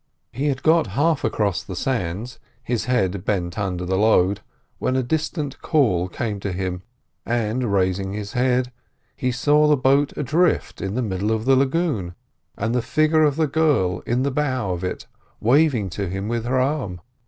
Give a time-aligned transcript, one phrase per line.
[0.31, 4.39] He had got half across the sands, his head bent under the load,
[4.79, 6.81] when a distant call came to him,
[7.23, 8.71] and, raising his head,
[9.15, 12.15] he saw the boat adrift in the middle of the lagoon,
[12.57, 15.05] and the figure of the girl in the bow of it
[15.39, 16.99] waving to him with her arm.